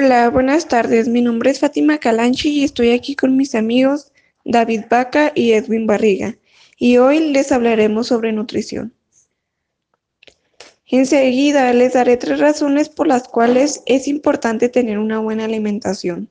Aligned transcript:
Hola, 0.00 0.30
buenas 0.30 0.68
tardes. 0.68 1.08
Mi 1.08 1.20
nombre 1.20 1.50
es 1.50 1.58
Fátima 1.58 1.98
Calanchi 1.98 2.50
y 2.50 2.62
estoy 2.62 2.92
aquí 2.92 3.16
con 3.16 3.36
mis 3.36 3.56
amigos 3.56 4.12
David 4.44 4.82
Vaca 4.88 5.32
y 5.34 5.54
Edwin 5.54 5.88
Barriga. 5.88 6.36
Y 6.76 6.98
hoy 6.98 7.32
les 7.32 7.50
hablaremos 7.50 8.06
sobre 8.06 8.30
nutrición. 8.30 8.94
Enseguida 10.86 11.72
les 11.72 11.94
daré 11.94 12.16
tres 12.16 12.38
razones 12.38 12.88
por 12.88 13.08
las 13.08 13.26
cuales 13.26 13.82
es 13.86 14.06
importante 14.06 14.68
tener 14.68 15.00
una 15.00 15.18
buena 15.18 15.46
alimentación. 15.46 16.30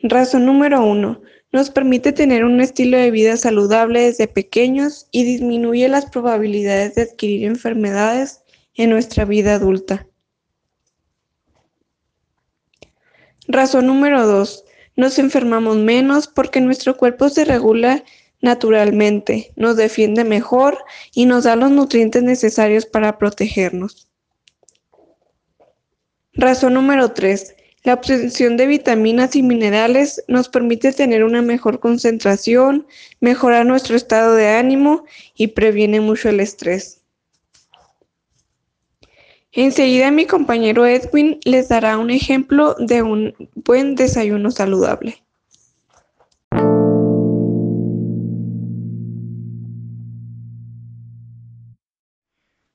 Razón 0.00 0.46
número 0.46 0.84
uno. 0.84 1.22
Nos 1.52 1.70
permite 1.70 2.10
tener 2.10 2.44
un 2.44 2.60
estilo 2.60 2.98
de 2.98 3.12
vida 3.12 3.36
saludable 3.36 4.00
desde 4.00 4.26
pequeños 4.26 5.06
y 5.12 5.22
disminuye 5.22 5.88
las 5.88 6.06
probabilidades 6.06 6.96
de 6.96 7.02
adquirir 7.02 7.44
enfermedades 7.44 8.42
en 8.74 8.90
nuestra 8.90 9.24
vida 9.24 9.54
adulta. 9.54 10.08
Razón 13.48 13.86
número 13.86 14.26
dos. 14.26 14.64
Nos 14.96 15.18
enfermamos 15.18 15.76
menos 15.76 16.28
porque 16.28 16.60
nuestro 16.60 16.96
cuerpo 16.96 17.28
se 17.28 17.44
regula 17.44 18.04
naturalmente, 18.40 19.52
nos 19.56 19.76
defiende 19.76 20.22
mejor 20.22 20.78
y 21.12 21.24
nos 21.26 21.44
da 21.44 21.56
los 21.56 21.70
nutrientes 21.70 22.22
necesarios 22.22 22.84
para 22.86 23.18
protegernos. 23.18 24.08
Razón 26.34 26.74
número 26.74 27.12
3. 27.12 27.54
La 27.84 27.94
obtención 27.94 28.56
de 28.56 28.66
vitaminas 28.66 29.36
y 29.36 29.42
minerales 29.42 30.22
nos 30.26 30.48
permite 30.48 30.92
tener 30.92 31.22
una 31.22 31.42
mejor 31.42 31.80
concentración, 31.80 32.86
mejorar 33.20 33.66
nuestro 33.66 33.94
estado 33.94 34.34
de 34.34 34.48
ánimo 34.48 35.04
y 35.36 35.48
previene 35.48 36.00
mucho 36.00 36.28
el 36.28 36.40
estrés. 36.40 37.03
Enseguida 39.56 40.10
mi 40.10 40.26
compañero 40.26 40.84
Edwin 40.84 41.38
les 41.44 41.68
dará 41.68 41.96
un 41.96 42.10
ejemplo 42.10 42.74
de 42.74 43.02
un 43.02 43.34
buen 43.54 43.94
desayuno 43.94 44.50
saludable. 44.50 45.22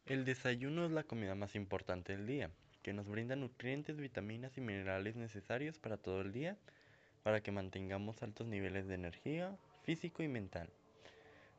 El 0.06 0.24
desayuno 0.24 0.86
es 0.86 0.92
la 0.92 1.04
comida 1.04 1.36
más 1.36 1.54
importante 1.56 2.14
del 2.14 2.26
día, 2.26 2.50
que 2.82 2.94
nos 2.94 3.10
brinda 3.10 3.36
nutrientes, 3.36 3.98
vitaminas 3.98 4.58
y 4.58 4.62
minerales 4.62 5.18
necesarios 5.18 5.78
para 5.80 5.98
todo 5.98 6.22
el 6.22 6.32
día, 6.32 6.56
para 7.24 7.42
que 7.42 7.52
mantengamos 7.52 8.24
altos 8.24 8.48
niveles 8.48 8.88
de 8.88 8.96
energía, 8.96 9.54
físico 9.84 10.24
y 10.24 10.30
mental. 10.30 10.70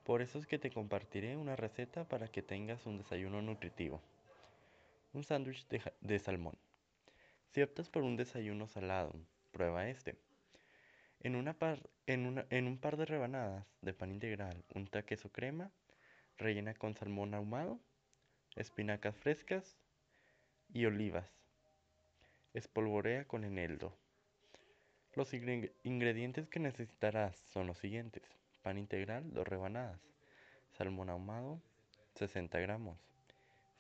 Por 0.03 0.23
eso 0.23 0.39
es 0.39 0.47
que 0.47 0.59
te 0.59 0.71
compartiré 0.71 1.37
una 1.37 1.57
receta 1.57 2.05
para 2.05 2.29
que 2.29 2.41
tengas 2.41 2.87
un 2.87 2.97
desayuno 2.97 3.43
nutritivo. 3.43 4.01
Un 5.13 5.25
sándwich 5.25 5.67
de, 6.01 6.19
salmón. 6.19 6.57
Si 7.49 7.63
optas 7.63 7.89
por 7.89 8.03
un 8.03 8.17
desayuno 8.17 8.69
salado, 8.69 9.13
prueba 9.51 9.89
este. 9.89 10.19
En, 11.21 11.37
un 11.37 12.79
par 12.79 12.97
de 12.97 13.05
rebanadas 13.05 13.67
de 13.83 13.93
pan 13.93 14.13
integral, 14.13 14.65
un 14.75 14.87
queso 14.87 15.31
crema, 15.31 15.71
rellena 16.39 16.75
con 16.75 16.95
salmón 16.95 17.35
ahumado 17.35 17.81
espinacas 18.57 19.17
frescas 19.17 19.77
y 20.73 20.85
olivas. 20.87 21.33
Espolvorea 22.53 23.27
con 23.27 23.45
eneldo. 23.45 23.97
Los 25.15 25.33
ingredientes 25.35 26.49
que 26.49 26.61
necesitarás 26.61 27.37
son 27.53 27.67
los 27.67 27.79
siguientes. 27.79 28.23
Pan 28.63 28.79
integral, 28.79 29.33
dos 29.33 29.47
rebanadas. 29.47 30.01
Salmón 30.73 31.11
ahumado, 31.11 31.61
60 32.15 32.59
gramos. 32.61 32.99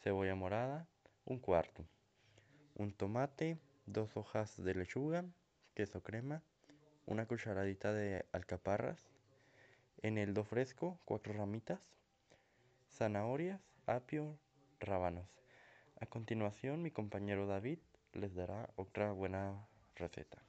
Cebolla 0.02 0.34
morada, 0.34 0.88
un 1.30 1.38
cuarto. 1.38 1.84
Un 2.74 2.92
tomate, 2.92 3.56
dos 3.86 4.16
hojas 4.16 4.62
de 4.62 4.74
lechuga, 4.74 5.24
queso 5.74 6.02
crema, 6.02 6.42
una 7.06 7.26
cucharadita 7.26 7.92
de 7.92 8.26
alcaparras, 8.32 9.08
eneldo 10.02 10.42
fresco, 10.42 10.98
cuatro 11.04 11.32
ramitas, 11.32 11.78
zanahorias, 12.90 13.60
apio, 13.86 14.36
rábanos. 14.80 15.28
A 16.00 16.06
continuación, 16.06 16.82
mi 16.82 16.90
compañero 16.90 17.46
David 17.46 17.78
les 18.12 18.34
dará 18.34 18.70
otra 18.74 19.12
buena 19.12 19.68
receta. 19.94 20.42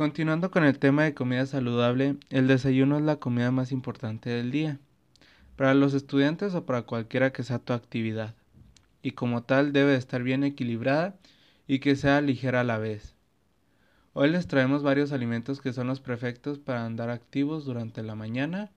Continuando 0.00 0.50
con 0.50 0.64
el 0.64 0.78
tema 0.78 1.04
de 1.04 1.12
comida 1.12 1.44
saludable, 1.44 2.16
el 2.30 2.46
desayuno 2.46 2.96
es 2.96 3.02
la 3.02 3.16
comida 3.16 3.50
más 3.50 3.70
importante 3.70 4.30
del 4.30 4.50
día, 4.50 4.78
para 5.56 5.74
los 5.74 5.92
estudiantes 5.92 6.54
o 6.54 6.64
para 6.64 6.84
cualquiera 6.84 7.34
que 7.34 7.42
sea 7.42 7.58
tu 7.58 7.74
actividad 7.74 8.34
y 9.02 9.10
como 9.10 9.42
tal 9.42 9.74
debe 9.74 9.96
estar 9.96 10.22
bien 10.22 10.42
equilibrada 10.42 11.16
y 11.66 11.80
que 11.80 11.96
sea 11.96 12.22
ligera 12.22 12.62
a 12.62 12.64
la 12.64 12.78
vez. 12.78 13.14
Hoy 14.14 14.30
les 14.30 14.46
traemos 14.46 14.82
varios 14.82 15.12
alimentos 15.12 15.60
que 15.60 15.74
son 15.74 15.88
los 15.88 16.00
perfectos 16.00 16.58
para 16.58 16.86
andar 16.86 17.10
activos 17.10 17.66
durante 17.66 18.02
la 18.02 18.14
mañana 18.14 18.70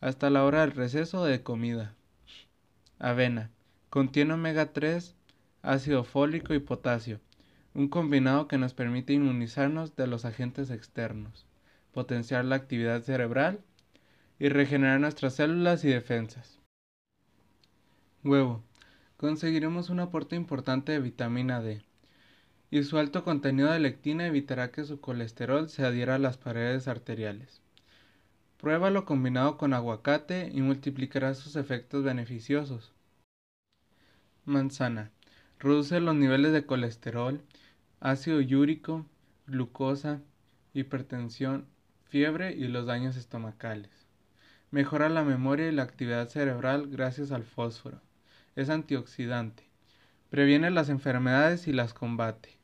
hasta 0.00 0.30
la 0.30 0.44
hora 0.44 0.60
del 0.60 0.76
receso 0.76 1.24
de 1.24 1.42
comida. 1.42 1.96
Avena. 3.00 3.50
Contiene 3.90 4.34
omega 4.34 4.72
3, 4.72 5.16
ácido 5.62 6.04
fólico 6.04 6.54
y 6.54 6.60
potasio, 6.60 7.18
un 7.74 7.88
combinado 7.88 8.48
que 8.48 8.58
nos 8.58 8.74
permite 8.74 9.12
inmunizarnos 9.14 9.96
de 9.96 10.06
los 10.06 10.24
agentes 10.24 10.70
externos, 10.70 11.46
potenciar 11.92 12.44
la 12.44 12.56
actividad 12.56 13.02
cerebral 13.02 13.60
y 14.38 14.48
regenerar 14.48 15.00
nuestras 15.00 15.34
células 15.34 15.84
y 15.84 15.88
defensas. 15.88 16.60
Huevo 18.24 18.62
conseguiremos 19.16 19.88
un 19.88 20.00
aporte 20.00 20.36
importante 20.36 20.92
de 20.92 21.00
vitamina 21.00 21.60
D, 21.60 21.82
y 22.70 22.82
su 22.82 22.98
alto 22.98 23.22
contenido 23.22 23.70
de 23.70 23.78
lectina 23.78 24.26
evitará 24.26 24.70
que 24.70 24.84
su 24.84 25.00
colesterol 25.00 25.68
se 25.68 25.84
adhiera 25.84 26.16
a 26.16 26.18
las 26.18 26.38
paredes 26.38 26.88
arteriales. 26.88 27.60
Pruébalo 28.56 29.04
combinado 29.04 29.58
con 29.58 29.74
aguacate 29.74 30.50
y 30.52 30.62
multiplicará 30.62 31.34
sus 31.34 31.56
efectos 31.56 32.04
beneficiosos. 32.04 32.92
Manzana. 34.44 35.10
Reduce 35.62 36.00
los 36.00 36.16
niveles 36.16 36.52
de 36.52 36.66
colesterol, 36.66 37.40
ácido 38.00 38.38
úrico, 38.58 39.06
glucosa, 39.46 40.20
hipertensión, 40.74 41.68
fiebre 42.08 42.52
y 42.52 42.66
los 42.66 42.86
daños 42.86 43.16
estomacales. 43.16 44.08
Mejora 44.72 45.08
la 45.08 45.22
memoria 45.22 45.68
y 45.68 45.72
la 45.72 45.84
actividad 45.84 46.28
cerebral 46.28 46.88
gracias 46.88 47.30
al 47.30 47.44
fósforo 47.44 48.00
es 48.56 48.70
antioxidante, 48.70 49.62
previene 50.30 50.68
las 50.72 50.88
enfermedades 50.88 51.68
y 51.68 51.72
las 51.72 51.94
combate. 51.94 52.58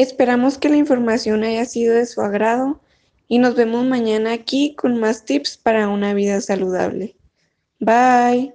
Esperamos 0.00 0.56
que 0.56 0.70
la 0.70 0.78
información 0.78 1.44
haya 1.44 1.66
sido 1.66 1.94
de 1.94 2.06
su 2.06 2.22
agrado 2.22 2.80
y 3.28 3.38
nos 3.38 3.54
vemos 3.54 3.84
mañana 3.84 4.32
aquí 4.32 4.74
con 4.74 4.98
más 4.98 5.26
tips 5.26 5.58
para 5.58 5.90
una 5.90 6.14
vida 6.14 6.40
saludable. 6.40 7.16
Bye. 7.80 8.54